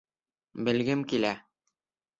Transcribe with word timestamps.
Белгем 0.69 1.07
килә. 1.13 1.37